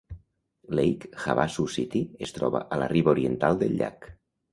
[0.77, 4.09] Lake Havasu City es troba a la riba oriental del llac.